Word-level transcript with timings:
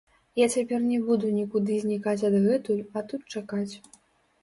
Я 0.39 0.45
цяпер 0.53 0.79
не 0.91 0.97
буду 1.09 1.29
нікуды 1.37 1.79
знікаць 1.85 2.25
адгэтуль, 2.33 2.83
а 2.95 3.09
тут 3.15 3.21
чакаць. 3.41 3.73